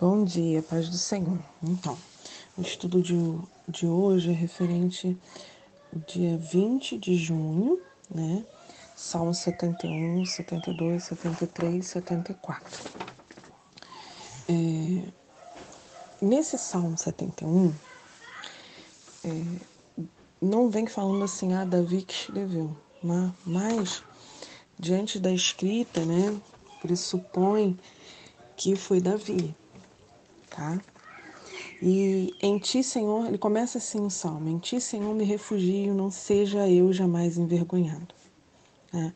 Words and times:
Bom 0.00 0.22
dia, 0.22 0.62
paz 0.62 0.88
do 0.88 0.96
Senhor. 0.96 1.40
Então, 1.60 1.98
o 2.56 2.60
estudo 2.62 3.02
de, 3.02 3.16
de 3.66 3.84
hoje 3.84 4.30
é 4.30 4.32
referente 4.32 5.18
ao 5.92 6.00
dia 6.02 6.38
20 6.38 6.96
de 6.96 7.16
junho, 7.16 7.80
né? 8.08 8.46
Salmo 8.94 9.34
71, 9.34 10.24
72, 10.24 11.02
73, 11.02 11.84
74. 11.84 12.90
É, 14.48 15.02
nesse 16.22 16.56
Salmo 16.56 16.96
71, 16.96 17.74
é, 19.24 19.28
não 20.40 20.70
vem 20.70 20.86
falando 20.86 21.24
assim, 21.24 21.54
ah, 21.54 21.64
Davi 21.64 22.02
que 22.02 22.14
escreveu, 22.14 22.76
né? 23.02 23.34
mas 23.44 24.04
diante 24.78 25.18
da 25.18 25.32
escrita, 25.32 26.04
né, 26.04 26.40
pressupõe 26.80 27.76
que 28.56 28.76
foi 28.76 29.00
Davi 29.00 29.56
tá? 30.50 30.80
E 31.80 32.34
em 32.42 32.58
ti, 32.58 32.82
Senhor, 32.82 33.26
ele 33.26 33.38
começa 33.38 33.78
assim 33.78 34.00
o 34.00 34.10
salmo: 34.10 34.48
Em 34.48 34.58
ti, 34.58 34.80
Senhor, 34.80 35.14
me 35.14 35.24
refugio, 35.24 35.94
não 35.94 36.10
seja 36.10 36.68
eu 36.68 36.92
jamais 36.92 37.38
envergonhado. 37.38 38.14
É, 38.92 39.12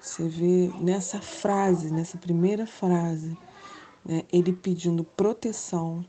você 0.00 0.26
vê 0.28 0.72
nessa 0.80 1.20
frase, 1.20 1.92
nessa 1.92 2.16
primeira 2.18 2.66
frase, 2.66 3.36
né, 4.04 4.24
ele 4.32 4.52
pedindo 4.52 5.04
proteção, 5.04 6.04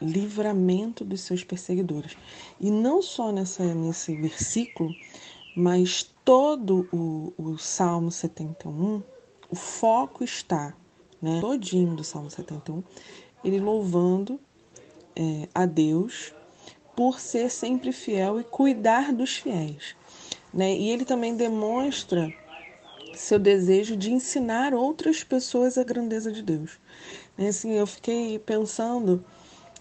livramento 0.00 1.04
dos 1.04 1.22
seus 1.22 1.42
perseguidores. 1.42 2.16
E 2.60 2.70
não 2.70 3.02
só 3.02 3.32
nessa, 3.32 3.74
nesse 3.74 4.14
versículo, 4.14 4.94
mas 5.54 6.08
todo 6.24 6.88
o, 6.92 7.32
o 7.36 7.58
Salmo 7.58 8.10
71, 8.10 9.02
o 9.50 9.56
foco 9.56 10.22
está, 10.22 10.74
né, 11.20 11.40
todinho 11.40 11.96
do 11.96 12.04
Salmo 12.04 12.30
71, 12.30 12.82
ele 13.46 13.60
louvando 13.60 14.40
é, 15.14 15.48
a 15.54 15.64
Deus 15.64 16.34
por 16.96 17.20
ser 17.20 17.48
sempre 17.48 17.92
fiel 17.92 18.40
e 18.40 18.44
cuidar 18.44 19.12
dos 19.12 19.36
fiéis. 19.36 19.94
Né? 20.52 20.74
E 20.74 20.90
ele 20.90 21.04
também 21.04 21.36
demonstra 21.36 22.32
seu 23.14 23.38
desejo 23.38 23.96
de 23.96 24.12
ensinar 24.12 24.74
outras 24.74 25.22
pessoas 25.22 25.78
a 25.78 25.84
grandeza 25.84 26.32
de 26.32 26.42
Deus. 26.42 26.78
Né? 27.38 27.48
Assim, 27.48 27.72
eu 27.72 27.86
fiquei 27.86 28.38
pensando 28.38 29.24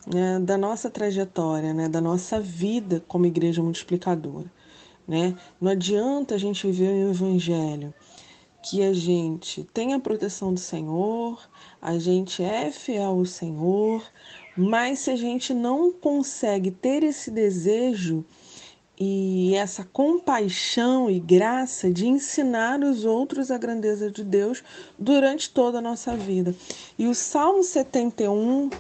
né, 0.06 0.40
da 0.40 0.58
nossa 0.58 0.90
trajetória, 0.90 1.74
né, 1.74 1.90
da 1.90 2.00
nossa 2.00 2.40
vida 2.40 3.04
como 3.08 3.26
igreja 3.26 3.64
multiplicadora. 3.64 4.52
Né? 5.08 5.36
Não 5.60 5.72
adianta 5.72 6.36
a 6.36 6.38
gente 6.38 6.68
viver 6.68 7.06
o 7.06 7.10
evangelho 7.10 7.94
que 8.68 8.82
a 8.82 8.94
gente 8.94 9.64
tem 9.72 9.94
a 9.94 10.00
proteção 10.00 10.52
do 10.52 10.60
Senhor, 10.60 11.40
a 11.80 12.00
gente 12.00 12.42
é 12.42 12.72
fiel 12.72 13.12
ao 13.12 13.26
Senhor, 13.26 14.04
mas 14.58 15.00
se 15.00 15.12
a 15.12 15.16
gente 15.16 15.54
não 15.54 15.92
consegue 15.92 16.72
ter 16.72 17.04
esse 17.04 17.30
desejo 17.30 18.26
e 19.00 19.54
essa 19.54 19.84
compaixão 19.84 21.12
e 21.12 21.20
graça 21.20 21.92
de 21.92 22.08
ensinar 22.08 22.80
os 22.80 23.06
outros 23.06 23.52
a 23.52 23.58
grandeza 23.60 24.10
de 24.10 24.24
Deus 24.24 24.64
durante 24.98 25.52
toda 25.52 25.78
a 25.78 25.82
nossa 25.82 26.16
vida. 26.18 26.56
E 26.98 27.06
o 27.06 27.14
Salmo 27.14 27.62
71 27.62 28.72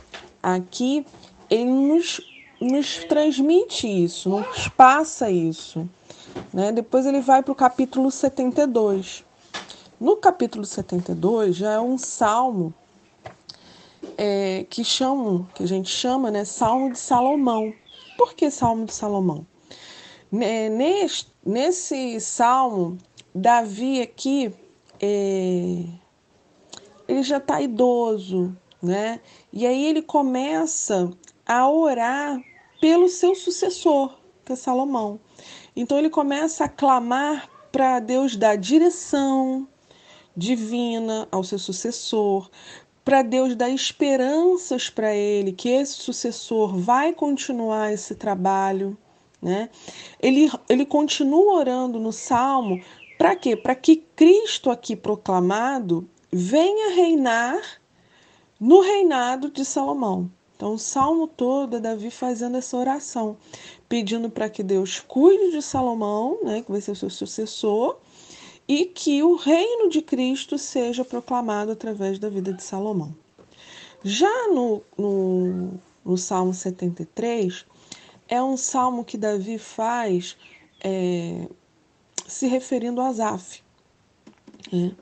aqui, 0.41 1.05
ele 1.47 1.69
nos, 1.69 2.19
nos 2.59 3.03
transmite 3.03 3.85
isso, 3.87 4.29
nos 4.29 4.67
passa 4.69 5.29
isso. 5.29 5.87
Né? 6.51 6.71
Depois 6.71 7.05
ele 7.05 7.21
vai 7.21 7.43
para 7.43 7.51
o 7.51 7.55
capítulo 7.55 8.09
72. 8.09 9.24
No 9.97 10.17
capítulo 10.17 10.65
72 10.65 11.55
já 11.55 11.71
é 11.73 11.79
um 11.79 11.97
salmo 11.97 12.73
é, 14.17 14.65
que 14.69 14.83
chamam, 14.83 15.47
que 15.55 15.63
a 15.63 15.67
gente 15.67 15.89
chama, 15.89 16.29
né, 16.29 16.43
Salmo 16.43 16.91
de 16.91 16.99
Salomão. 16.99 17.73
Por 18.17 18.33
que 18.33 18.51
Salmo 18.51 18.85
de 18.85 18.93
Salomão? 18.93 19.47
Nesse, 21.45 22.19
salmo, 22.19 22.97
Davi 23.33 24.01
aqui, 24.01 24.53
é, 24.99 25.85
ele 27.07 27.23
já 27.23 27.37
está 27.37 27.61
idoso, 27.61 28.53
né? 28.83 29.21
E 29.53 29.65
aí 29.65 29.85
ele 29.85 30.01
começa 30.01 31.09
a 31.45 31.69
orar 31.69 32.37
pelo 32.81 33.07
seu 33.07 33.33
sucessor, 33.33 34.13
que 34.43 34.51
é 34.51 34.55
Salomão. 34.57 35.21
Então 35.73 35.97
ele 35.97 36.09
começa 36.09 36.65
a 36.65 36.69
clamar 36.69 37.49
para 37.71 37.99
Deus 38.01 38.35
dar 38.35 38.57
direção, 38.57 39.65
divina 40.35 41.27
ao 41.31 41.43
seu 41.43 41.59
sucessor, 41.59 42.49
para 43.03 43.21
Deus 43.21 43.55
dar 43.55 43.69
esperanças 43.69 44.89
para 44.89 45.15
ele 45.15 45.51
que 45.51 45.69
esse 45.69 45.93
sucessor 45.93 46.75
vai 46.75 47.13
continuar 47.13 47.93
esse 47.93 48.15
trabalho, 48.15 48.97
né? 49.41 49.69
Ele, 50.19 50.51
ele 50.67 50.85
continua 50.85 51.53
orando 51.53 51.99
no 51.99 52.11
Salmo 52.11 52.81
para 53.17 53.35
quê? 53.35 53.55
Para 53.55 53.75
que 53.75 53.97
Cristo 54.15 54.69
aqui 54.69 54.95
proclamado 54.95 56.09
venha 56.31 56.95
reinar 56.95 57.61
no 58.59 58.81
reinado 58.81 59.49
de 59.49 59.63
Salomão. 59.63 60.29
Então, 60.55 60.73
o 60.73 60.79
salmo 60.79 61.27
todo 61.27 61.77
é 61.77 61.79
Davi 61.79 62.09
fazendo 62.09 62.57
essa 62.57 62.77
oração, 62.77 63.37
pedindo 63.89 64.29
para 64.29 64.49
que 64.49 64.63
Deus 64.63 65.01
cuide 65.01 65.51
de 65.51 65.61
Salomão, 65.61 66.39
né, 66.43 66.61
que 66.61 66.71
vai 66.71 66.79
ser 66.79 66.91
o 66.91 66.95
seu 66.95 67.09
sucessor, 67.09 67.97
e 68.67 68.85
que 68.85 69.21
o 69.21 69.35
reino 69.35 69.89
de 69.89 70.01
Cristo 70.01 70.57
seja 70.57 71.05
proclamado 71.05 71.71
através 71.71 72.17
da 72.17 72.29
vida 72.29 72.51
de 72.51 72.63
Salomão. 72.63 73.15
Já 74.03 74.47
no, 74.49 74.81
no, 74.97 75.79
no 76.03 76.17
Salmo 76.17 76.53
73, 76.53 77.65
é 78.27 78.41
um 78.41 78.57
salmo 78.57 79.05
que 79.05 79.17
Davi 79.17 79.57
faz 79.57 80.35
é, 80.83 81.47
se 82.27 82.47
referindo 82.47 83.01
a 83.01 83.07
Asaf. 83.07 83.63
Né? 84.71 84.95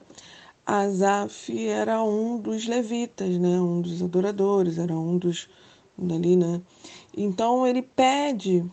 Asaf 0.66 1.68
era 1.68 2.04
um 2.04 2.40
dos 2.40 2.68
levitas, 2.68 3.38
né? 3.38 3.60
um 3.60 3.82
dos 3.82 4.02
adoradores, 4.02 4.78
era 4.78 4.94
um 4.94 5.18
dos 5.18 5.50
ali, 5.98 6.36
né? 6.36 6.62
Então 7.16 7.68
ele 7.68 7.82
pede 7.82 8.66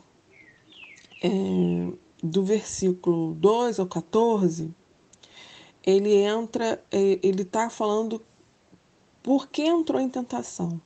é, 1.22 1.28
do 2.22 2.42
versículo 2.42 3.34
2 3.34 3.78
ao 3.78 3.86
14 3.86 4.74
ele 5.84 6.14
entra, 6.14 6.82
é, 6.90 7.18
ele 7.22 7.42
está 7.42 7.70
falando 7.70 8.22
por 9.22 9.48
que 9.48 9.62
entrou 9.62 10.00
em 10.00 10.08
tentação. 10.08 10.80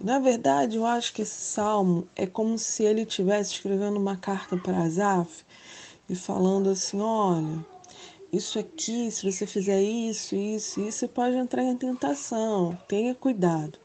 Na 0.00 0.18
verdade, 0.18 0.76
eu 0.76 0.84
acho 0.84 1.12
que 1.12 1.22
esse 1.22 1.40
salmo 1.40 2.08
é 2.16 2.26
como 2.26 2.58
se 2.58 2.82
ele 2.82 3.02
estivesse 3.02 3.54
escrevendo 3.54 3.96
uma 3.98 4.16
carta 4.16 4.56
para 4.56 4.82
Asaf 4.82 5.44
e 6.08 6.14
falando 6.14 6.70
assim: 6.70 7.00
olha, 7.00 7.64
isso 8.32 8.58
aqui, 8.58 9.10
se 9.10 9.30
você 9.30 9.46
fizer 9.46 9.80
isso, 9.82 10.34
isso, 10.34 10.80
isso, 10.80 10.98
você 10.98 11.06
pode 11.06 11.36
entrar 11.36 11.62
em 11.62 11.76
tentação, 11.76 12.76
tenha 12.88 13.14
cuidado. 13.14 13.78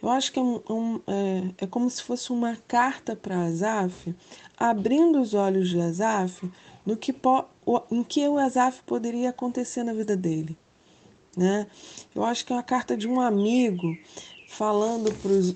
Eu 0.00 0.10
acho 0.10 0.30
que 0.32 0.38
é, 0.38 0.42
um, 0.42 1.00
é, 1.06 1.64
é 1.64 1.66
como 1.66 1.90
se 1.90 2.02
fosse 2.02 2.30
uma 2.30 2.56
carta 2.68 3.16
para 3.16 3.46
Asaf, 3.46 4.14
abrindo 4.56 5.20
os 5.20 5.34
olhos 5.34 5.68
de 5.68 5.80
Asaf 5.80 6.48
no 6.84 6.96
que, 6.96 7.12
em 7.90 8.02
que 8.02 8.26
o 8.28 8.38
Asaf 8.38 8.82
poderia 8.84 9.30
acontecer 9.30 9.82
na 9.82 9.92
vida 9.92 10.16
dele. 10.16 10.56
Né? 11.36 11.66
Eu 12.14 12.24
acho 12.24 12.44
que 12.44 12.52
é 12.52 12.56
uma 12.56 12.62
carta 12.62 12.96
de 12.96 13.06
um 13.06 13.20
amigo 13.20 13.96
falando 14.48 15.12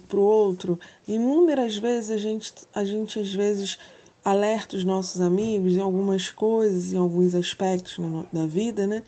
para 0.06 0.16
o 0.18 0.22
outro. 0.22 0.78
Inúmeras 1.06 1.76
vezes 1.76 2.10
a 2.10 2.18
gente, 2.18 2.52
a 2.74 2.84
gente 2.84 3.18
às 3.18 3.32
vezes 3.32 3.78
alerta 4.24 4.76
os 4.76 4.84
nossos 4.84 5.20
amigos 5.20 5.74
em 5.74 5.80
algumas 5.80 6.30
coisas, 6.30 6.92
em 6.92 6.98
alguns 6.98 7.34
aspectos 7.34 7.96
da 8.32 8.46
vida, 8.46 8.86
né? 8.86 9.02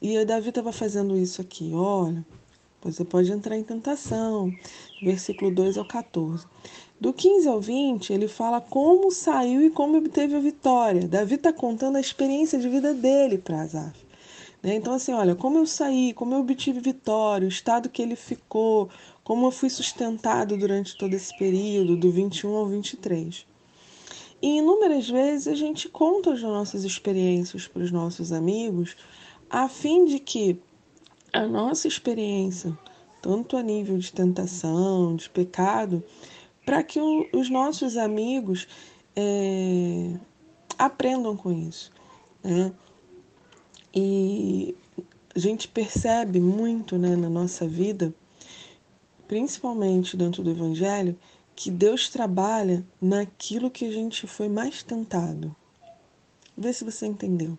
E 0.00 0.18
o 0.18 0.26
Davi 0.26 0.48
estava 0.48 0.72
fazendo 0.72 1.16
isso 1.16 1.40
aqui, 1.40 1.70
olha, 1.72 2.24
você 2.82 3.04
pode 3.04 3.30
entrar 3.30 3.56
em 3.56 3.62
tentação, 3.62 4.52
versículo 5.00 5.54
2 5.54 5.78
ao 5.78 5.84
14. 5.84 6.44
Do 7.02 7.12
15 7.12 7.48
ao 7.48 7.60
20, 7.60 8.12
ele 8.12 8.28
fala 8.28 8.60
como 8.60 9.10
saiu 9.10 9.60
e 9.60 9.70
como 9.70 9.98
obteve 9.98 10.36
a 10.36 10.38
vitória. 10.38 11.08
Davi 11.08 11.34
está 11.34 11.52
contando 11.52 11.96
a 11.96 12.00
experiência 12.00 12.60
de 12.60 12.68
vida 12.68 12.94
dele 12.94 13.38
para 13.38 13.62
Asaf. 13.62 13.98
Né? 14.62 14.76
Então, 14.76 14.94
assim, 14.94 15.12
olha, 15.12 15.34
como 15.34 15.58
eu 15.58 15.66
saí, 15.66 16.12
como 16.12 16.32
eu 16.32 16.38
obtive 16.38 16.78
vitória, 16.78 17.44
o 17.44 17.48
estado 17.48 17.88
que 17.88 18.00
ele 18.00 18.14
ficou, 18.14 18.88
como 19.24 19.48
eu 19.48 19.50
fui 19.50 19.68
sustentado 19.68 20.56
durante 20.56 20.96
todo 20.96 21.12
esse 21.12 21.36
período, 21.36 21.96
do 21.96 22.08
21 22.08 22.54
ao 22.54 22.66
23. 22.66 23.46
E 24.40 24.58
inúmeras 24.58 25.10
vezes 25.10 25.48
a 25.48 25.56
gente 25.56 25.88
conta 25.88 26.32
as 26.32 26.40
nossas 26.40 26.84
experiências 26.84 27.66
para 27.66 27.82
os 27.82 27.90
nossos 27.90 28.30
amigos, 28.30 28.96
a 29.50 29.68
fim 29.68 30.04
de 30.04 30.20
que 30.20 30.56
a 31.32 31.48
nossa 31.48 31.88
experiência, 31.88 32.78
tanto 33.20 33.56
a 33.56 33.62
nível 33.62 33.98
de 33.98 34.12
tentação, 34.12 35.16
de 35.16 35.28
pecado, 35.28 36.00
para 36.64 36.82
que 36.82 37.00
o, 37.00 37.26
os 37.32 37.50
nossos 37.50 37.96
amigos 37.96 38.66
é, 39.16 40.14
aprendam 40.78 41.36
com 41.36 41.52
isso. 41.52 41.92
Né? 42.42 42.72
E 43.94 44.74
a 45.34 45.38
gente 45.38 45.68
percebe 45.68 46.40
muito 46.40 46.98
né, 46.98 47.16
na 47.16 47.28
nossa 47.28 47.66
vida 47.66 48.14
principalmente 49.32 50.14
dentro 50.14 50.42
do 50.42 50.50
Evangelho, 50.50 51.18
que 51.56 51.70
Deus 51.70 52.10
trabalha 52.10 52.84
naquilo 53.00 53.70
que 53.70 53.86
a 53.86 53.90
gente 53.90 54.26
foi 54.26 54.46
mais 54.46 54.82
tentado. 54.82 55.56
Vê 56.54 56.70
se 56.70 56.84
você 56.84 57.06
entendeu. 57.06 57.58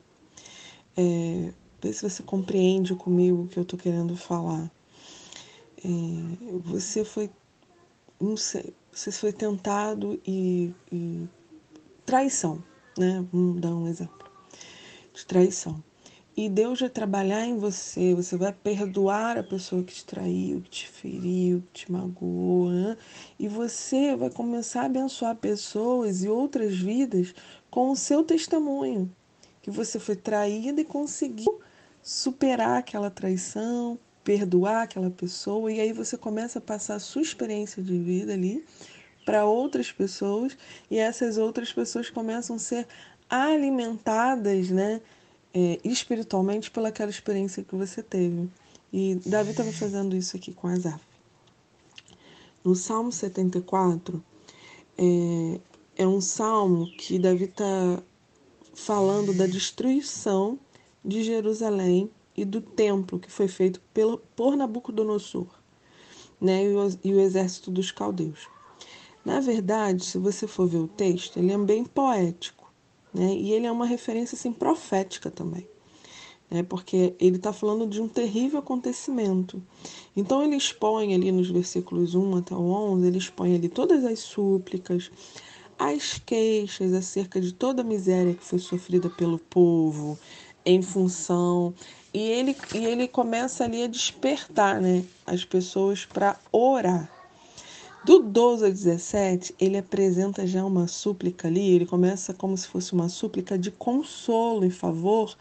É, 0.95 1.51
vê 1.81 1.91
se 1.91 2.07
você 2.07 2.21
compreende 2.21 2.93
comigo 2.93 3.41
o 3.41 3.47
que 3.47 3.57
eu 3.57 3.63
estou 3.63 3.79
querendo 3.79 4.15
falar. 4.15 4.71
É, 5.83 6.59
você 6.63 7.03
foi 7.03 7.31
você 8.93 9.11
foi 9.11 9.33
tentado 9.33 10.21
e, 10.25 10.71
e 10.91 11.27
traição, 12.05 12.63
né? 12.97 13.25
Vamos 13.31 13.59
dar 13.59 13.73
um 13.73 13.87
exemplo 13.87 14.31
de 15.13 15.25
traição. 15.25 15.83
E 16.35 16.49
Deus 16.49 16.79
vai 16.79 16.89
trabalhar 16.89 17.45
em 17.45 17.57
você, 17.57 18.15
você 18.15 18.35
vai 18.35 18.51
perdoar 18.51 19.37
a 19.37 19.43
pessoa 19.43 19.83
que 19.83 19.93
te 19.93 20.05
traiu, 20.05 20.61
que 20.61 20.69
te 20.69 20.87
feriu, 20.87 21.63
que 21.71 21.85
te 21.85 21.91
magoou, 21.91 22.69
né? 22.71 22.97
E 23.39 23.47
você 23.47 24.15
vai 24.15 24.31
começar 24.31 24.81
a 24.81 24.85
abençoar 24.85 25.35
pessoas 25.35 26.23
e 26.23 26.29
outras 26.29 26.75
vidas 26.75 27.35
com 27.69 27.91
o 27.91 27.95
seu 27.95 28.23
testemunho, 28.23 29.11
que 29.61 29.69
você 29.69 29.99
foi 29.99 30.15
traída 30.15 30.81
e 30.81 30.85
conseguiu 30.85 31.59
superar 32.01 32.79
aquela 32.79 33.11
traição, 33.11 33.99
perdoar 34.23 34.83
aquela 34.83 35.09
pessoa, 35.09 35.71
e 35.71 35.79
aí 35.79 35.93
você 35.93 36.17
começa 36.17 36.59
a 36.59 36.61
passar 36.61 36.95
a 36.95 36.99
sua 36.99 37.21
experiência 37.21 37.81
de 37.83 37.97
vida 37.97 38.33
ali 38.33 38.65
para 39.25 39.45
outras 39.45 39.91
pessoas, 39.91 40.57
e 40.89 40.97
essas 40.97 41.37
outras 41.37 41.71
pessoas 41.71 42.09
começam 42.09 42.55
a 42.55 42.59
ser 42.59 42.87
alimentadas, 43.29 44.69
né? 44.69 45.01
é, 45.53 45.79
espiritualmente 45.83 46.71
pelaquela 46.71 47.11
experiência 47.11 47.63
que 47.63 47.75
você 47.75 48.01
teve. 48.01 48.49
E 48.91 49.15
Davi 49.25 49.51
estava 49.51 49.71
fazendo 49.71 50.15
isso 50.15 50.35
aqui 50.35 50.53
com 50.53 50.67
Asaf. 50.67 50.99
No 52.63 52.75
Salmo 52.75 53.11
74, 53.11 54.23
é, 54.97 55.59
é 55.97 56.07
um 56.07 56.21
salmo 56.21 56.87
que 56.97 57.19
Davi 57.19 57.45
está 57.45 58.01
falando 58.73 59.33
da 59.33 59.45
destruição 59.45 60.57
de 61.05 61.23
Jerusalém 61.23 62.09
e 62.35 62.43
do 62.45 62.61
templo 62.61 63.19
que 63.19 63.31
foi 63.31 63.47
feito 63.47 63.81
pelo, 63.93 64.17
por 64.35 64.55
Nabucodonosor 64.55 65.47
né, 66.39 66.65
e, 66.65 66.75
o, 66.75 66.99
e 67.03 67.13
o 67.13 67.19
exército 67.19 67.71
dos 67.71 67.91
caldeus. 67.91 68.47
Na 69.23 69.39
verdade, 69.39 70.03
se 70.03 70.17
você 70.17 70.45
for 70.45 70.67
ver 70.67 70.79
o 70.79 70.87
texto, 70.87 71.37
ele 71.37 71.51
é 71.51 71.57
bem 71.57 71.85
poético. 71.85 72.71
Né? 73.13 73.33
E 73.35 73.53
ele 73.53 73.65
é 73.65 73.71
uma 73.71 73.85
referência 73.85 74.35
assim, 74.35 74.51
profética 74.51 75.31
também. 75.31 75.65
Né? 76.51 76.63
Porque 76.63 77.15
ele 77.19 77.37
está 77.37 77.53
falando 77.53 77.87
de 77.87 78.01
um 78.01 78.07
terrível 78.07 78.59
acontecimento. 78.59 79.63
Então 80.15 80.43
ele 80.43 80.57
expõe 80.57 81.13
ali 81.13 81.31
nos 81.31 81.49
versículos 81.49 82.15
1 82.15 82.37
até 82.37 82.53
o 82.53 82.59
11, 82.59 83.07
ele 83.07 83.17
expõe 83.17 83.55
ali 83.55 83.69
todas 83.69 84.03
as 84.03 84.19
súplicas, 84.19 85.09
as 85.79 86.19
queixas 86.19 86.93
acerca 86.93 87.39
de 87.39 87.53
toda 87.53 87.81
a 87.81 87.85
miséria 87.85 88.33
que 88.33 88.43
foi 88.43 88.59
sofrida 88.59 89.09
pelo 89.09 89.39
povo 89.39 90.19
em 90.65 90.81
função 90.81 91.73
e 92.13 92.19
ele, 92.19 92.55
e 92.75 92.85
ele 92.85 93.07
começa 93.07 93.63
ali 93.63 93.83
a 93.83 93.87
despertar 93.87 94.79
né, 94.79 95.03
as 95.25 95.43
pessoas 95.43 96.05
para 96.05 96.37
orar. 96.51 97.09
Do 98.05 98.19
12 98.19 98.65
ao 98.65 98.69
17, 98.69 99.55
ele 99.59 99.77
apresenta 99.77 100.45
já 100.45 100.63
uma 100.63 100.87
súplica 100.87 101.47
ali, 101.47 101.71
ele 101.71 101.85
começa 101.85 102.33
como 102.33 102.55
se 102.55 102.67
fosse 102.67 102.93
uma 102.93 103.09
súplica 103.09 103.57
de 103.57 103.71
consolo 103.71 104.63
em 104.65 104.69
favor 104.69 105.35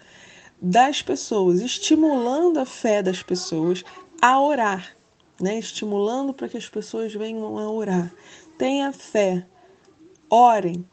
das 0.60 1.02
pessoas, 1.02 1.60
estimulando 1.60 2.58
a 2.58 2.64
fé 2.64 3.02
das 3.02 3.22
pessoas 3.22 3.84
a 4.20 4.40
orar, 4.40 4.96
né? 5.40 5.58
estimulando 5.58 6.32
para 6.32 6.48
que 6.48 6.56
as 6.56 6.68
pessoas 6.68 7.12
venham 7.12 7.58
a 7.58 7.70
orar. 7.70 8.14
Tenha 8.56 8.92
fé, 8.92 9.44
orem. 10.30 10.86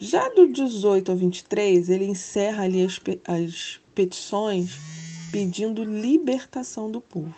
Já 0.00 0.28
do 0.30 0.52
18 0.52 1.12
ao 1.12 1.16
23, 1.16 1.88
ele 1.88 2.06
encerra 2.06 2.64
ali 2.64 2.84
as, 2.84 3.00
as 3.26 3.80
petições 3.94 5.03
pedindo 5.34 5.82
libertação 5.82 6.88
do 6.88 7.00
povo. 7.00 7.34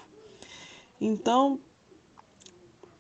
Então, 1.01 1.59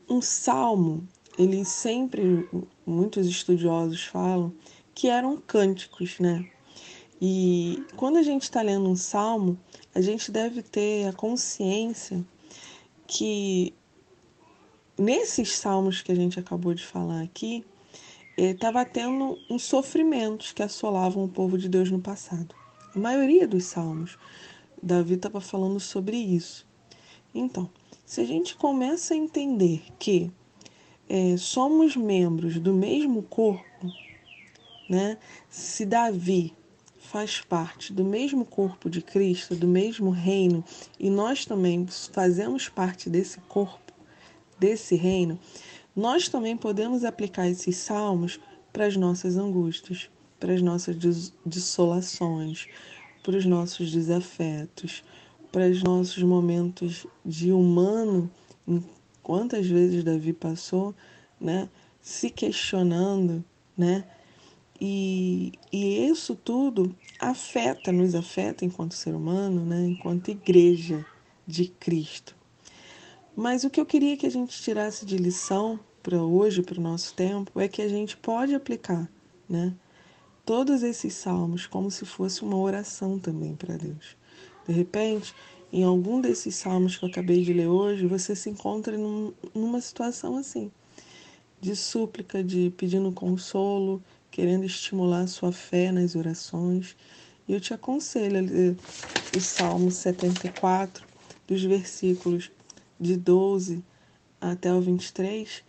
um 0.09 0.23
salmo, 0.23 1.07
ele 1.39 1.67
sempre, 1.67 2.49
muitos 2.87 3.27
estudiosos 3.27 4.05
falam, 4.05 4.55
que 4.95 5.09
eram 5.09 5.37
cânticos, 5.37 6.19
né? 6.19 6.51
E 7.21 7.85
quando 7.95 8.17
a 8.17 8.23
gente 8.23 8.45
está 8.45 8.63
lendo 8.63 8.89
um 8.89 8.97
salmo, 8.97 9.59
a 9.95 10.01
gente 10.01 10.31
deve 10.31 10.63
ter 10.63 11.07
a 11.07 11.13
consciência 11.13 12.25
que 13.07 13.75
nesses 14.97 15.59
salmos 15.59 16.01
que 16.01 16.11
a 16.11 16.17
gente 16.17 16.41
acabou 16.41 16.73
de 16.73 16.87
falar 16.87 17.21
aqui, 17.21 17.67
estava 18.35 18.83
tendo 18.83 19.37
uns 19.51 19.63
sofrimentos 19.65 20.53
que 20.53 20.63
assolavam 20.63 21.23
o 21.23 21.29
povo 21.29 21.59
de 21.59 21.69
Deus 21.69 21.91
no 21.91 22.01
passado. 22.01 22.55
A 22.95 22.99
maioria 22.99 23.47
dos 23.47 23.65
salmos, 23.65 24.17
Davi 24.83 25.15
estava 25.15 25.41
falando 25.41 25.81
sobre 25.81 26.17
isso. 26.17 26.67
Então, 27.35 27.71
se 28.05 28.21
a 28.21 28.25
gente 28.25 28.57
começa 28.57 29.15
a 29.15 29.17
entender 29.17 29.83
que 29.99 30.31
é, 31.09 31.37
somos 31.37 31.97
membros 31.97 32.59
do 32.59 32.73
mesmo 32.73 33.23
corpo, 33.23 33.93
né? 34.89 35.19
Se 35.49 35.85
Davi 35.85 36.55
faz 36.99 37.41
parte 37.41 37.93
do 37.93 38.05
mesmo 38.05 38.45
corpo 38.45 38.91
de 38.91 39.01
Cristo, 39.01 39.55
do 39.55 39.67
mesmo 39.67 40.11
reino, 40.11 40.65
e 40.99 41.09
nós 41.09 41.45
também 41.45 41.87
fazemos 42.13 42.69
parte 42.69 43.09
desse 43.09 43.39
corpo, 43.43 43.93
desse 44.59 44.97
reino, 44.97 45.39
nós 45.95 46.29
também 46.29 46.57
podemos 46.57 47.05
aplicar 47.05 47.49
esses 47.49 47.77
salmos 47.77 48.41
para 48.73 48.87
as 48.87 48.97
nossas 48.97 49.37
angústias, 49.37 50.11
para 50.39 50.53
as 50.53 50.61
nossas 50.61 50.97
desolações, 51.45 52.69
para 53.27 53.37
os 53.39 53.45
nossos 53.45 53.91
desafetos, 53.91 55.03
para 55.51 55.69
os 55.69 55.83
nossos 55.83 56.23
momentos 56.23 57.09
de 57.25 57.51
humano, 57.51 58.31
quantas 59.21 59.67
vezes 59.67 60.05
Davi 60.05 60.33
passou, 60.33 60.95
né, 61.41 61.69
se 62.01 62.31
questionando, 62.31 63.45
né, 63.77 64.05
e, 64.81 65.51
e 65.73 66.07
isso 66.07 66.37
tudo 66.37 66.95
afeta, 67.19 67.91
nos 67.91 68.15
afeta 68.15 68.65
enquanto 68.65 68.95
ser 68.95 69.13
humano, 69.13 69.67
né, 69.67 69.89
enquanto 69.89 70.31
igreja 70.31 71.05
de 71.45 71.67
Cristo. 71.67 72.37
Mas 73.35 73.65
o 73.65 73.71
que 73.71 73.81
eu 73.81 73.87
queria 73.87 74.17
que 74.17 74.27
a 74.27 74.31
gente 74.31 74.63
tirasse 74.63 75.05
de 75.05 75.17
lição 75.17 75.81
para 76.01 76.23
hoje, 76.23 76.63
para 76.63 76.79
o 76.79 76.83
nosso 76.83 77.13
tempo, 77.13 77.59
é 77.59 77.67
que 77.67 77.83
a 77.83 77.89
gente 77.89 78.17
pode 78.17 78.55
aplicar, 78.55 79.11
né, 79.49 79.75
todos 80.47 80.85
esses 80.85 81.13
salmos 81.13 81.67
como 81.67 81.91
se 81.91 82.07
fosse 82.07 82.43
uma 82.43 82.57
oração 82.57 83.19
também 83.19 83.57
para 83.57 83.77
Deus. 83.77 84.17
De 84.67 84.73
repente, 84.73 85.35
em 85.73 85.83
algum 85.83 86.21
desses 86.21 86.55
salmos 86.55 86.97
que 86.97 87.05
eu 87.05 87.09
acabei 87.09 87.43
de 87.43 87.53
ler 87.53 87.67
hoje, 87.67 88.07
você 88.07 88.37
se 88.37 88.49
encontra 88.49 88.97
num, 88.97 89.33
numa 89.53 89.81
situação 89.81 90.37
assim, 90.37 90.71
de 91.61 91.75
súplica, 91.75 92.45
de 92.45 92.73
pedindo 92.77 93.11
consolo, 93.11 94.01
querendo 94.31 94.65
estimular 94.65 95.23
a 95.23 95.27
sua 95.27 95.51
fé 95.51 95.91
nas 95.91 96.15
orações. 96.15 96.97
E 97.49 97.53
eu 97.53 97.61
te 97.61 97.75
aconselho 97.75 98.39
a 98.39 98.41
ler 98.41 98.77
o 99.37 99.41
Salmo 99.41 99.91
74, 99.91 101.05
dos 101.49 101.65
versículos 101.65 102.53
de 103.01 103.17
12 103.17 103.83
até 104.41 104.73
o 104.73 104.81
23, 104.81 105.65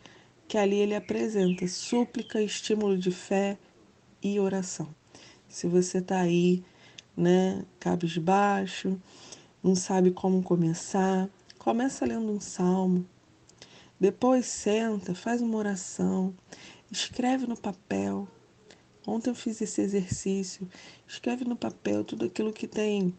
que 0.48 0.55
ali 0.55 0.75
ele 0.75 0.93
apresenta 0.93 1.67
súplica, 1.67 2.39
estímulo 2.39 2.96
de 2.96 3.10
fé 3.10 3.57
e 4.36 4.39
oração. 4.39 4.88
Se 5.48 5.67
você 5.67 6.00
está 6.00 6.19
aí 6.19 6.63
né? 7.17 7.65
Cabisbaixo, 7.79 9.01
não 9.63 9.75
sabe 9.75 10.12
como 10.12 10.43
começar, 10.43 11.27
começa 11.57 12.05
lendo 12.05 12.31
um 12.31 12.39
salmo. 12.39 13.03
Depois 14.00 14.46
senta, 14.46 15.15
faz 15.15 15.41
uma 15.41 15.57
oração, 15.57 16.36
escreve 16.91 17.48
no 17.48 17.57
papel. 17.57 18.27
Ontem 19.05 19.31
eu 19.31 19.36
fiz 19.36 19.60
esse 19.62 19.81
exercício. 19.81 20.69
Escreve 21.07 21.43
no 21.46 21.55
papel 21.55 22.03
tudo 22.03 22.25
aquilo 22.25 22.53
que 22.53 22.67
tem 22.67 23.15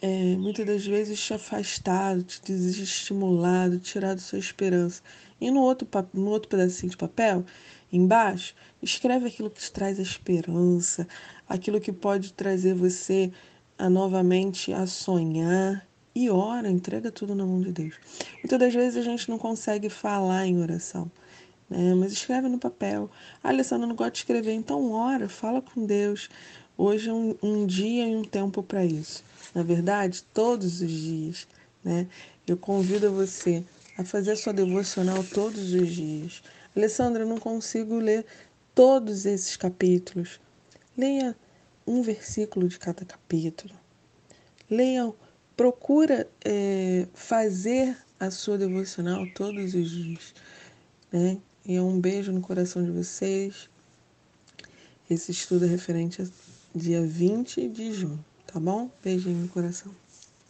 é, 0.00 0.36
muitas 0.36 0.66
das 0.66 0.86
vezes 0.86 1.20
te 1.20 1.34
afastado, 1.34 2.22
te 2.22 2.40
desestimulado, 2.42 3.78
tirado 3.78 4.20
sua 4.20 4.38
esperança. 4.38 5.02
E 5.40 5.50
no 5.50 5.60
outro, 5.60 5.86
no 6.12 6.30
outro 6.30 6.48
pedacinho 6.48 6.90
de 6.90 6.96
papel, 6.96 7.44
embaixo, 7.92 8.54
escreve 8.82 9.26
aquilo 9.26 9.50
que 9.50 9.60
te 9.60 9.70
traz 9.72 9.98
a 9.98 10.02
esperança, 10.02 11.06
aquilo 11.48 11.80
que 11.80 11.92
pode 11.92 12.32
trazer 12.32 12.74
você 12.74 13.32
a 13.78 13.88
novamente 13.88 14.72
a 14.72 14.86
sonhar 14.86 15.86
e 16.14 16.30
ora, 16.30 16.70
entrega 16.70 17.12
tudo 17.12 17.34
na 17.34 17.44
mão 17.44 17.60
de 17.60 17.70
Deus. 17.70 17.94
Muitas 18.42 18.58
das 18.58 18.72
vezes 18.72 18.96
a 18.96 19.02
gente 19.02 19.28
não 19.28 19.36
consegue 19.38 19.90
falar 19.90 20.46
em 20.46 20.58
oração, 20.58 21.10
né? 21.68 21.94
mas 21.94 22.10
escreve 22.10 22.48
no 22.48 22.58
papel. 22.58 23.10
Ah, 23.44 23.50
Alessandra, 23.50 23.86
não 23.86 23.94
gosta 23.94 24.12
de 24.12 24.18
escrever, 24.18 24.52
então 24.52 24.92
ora, 24.92 25.28
fala 25.28 25.60
com 25.60 25.84
Deus. 25.84 26.30
Hoje 26.78 27.10
é 27.10 27.12
um, 27.12 27.36
um 27.42 27.66
dia 27.66 28.08
e 28.08 28.16
um 28.16 28.22
tempo 28.22 28.62
para 28.62 28.82
isso. 28.82 29.22
Na 29.54 29.62
verdade, 29.62 30.22
todos 30.32 30.80
os 30.80 30.90
dias, 30.90 31.46
né? 31.84 32.06
Eu 32.46 32.56
convido 32.56 33.12
você 33.12 33.62
a 33.98 34.04
fazer 34.04 34.32
a 34.32 34.36
sua 34.36 34.52
devocional 34.52 35.22
todos 35.22 35.74
os 35.74 35.88
dias. 35.88 36.42
Alessandra, 36.76 37.22
eu 37.22 37.28
não 37.28 37.38
consigo 37.38 37.96
ler 37.96 38.26
todos 38.74 39.24
esses 39.24 39.56
capítulos. 39.56 40.38
Leia 40.96 41.34
um 41.86 42.02
versículo 42.02 42.68
de 42.68 42.78
cada 42.78 43.04
capítulo. 43.04 43.74
Leia, 44.68 45.10
procura 45.56 46.28
é, 46.44 47.06
fazer 47.14 47.96
a 48.20 48.30
sua 48.30 48.58
devocional 48.58 49.26
todos 49.34 49.74
os 49.74 49.90
dias. 49.90 50.34
Né? 51.10 51.38
E 51.64 51.76
é 51.76 51.82
um 51.82 51.98
beijo 51.98 52.30
no 52.30 52.42
coração 52.42 52.84
de 52.84 52.90
vocês. 52.90 53.70
Esse 55.08 55.30
estudo 55.30 55.64
é 55.64 55.68
referente 55.68 56.20
a 56.20 56.26
dia 56.74 57.00
20 57.00 57.68
de 57.68 57.92
junho, 57.92 58.22
tá 58.46 58.60
bom? 58.60 58.90
Beijinho 59.02 59.42
no 59.42 59.48
coração. 59.48 59.94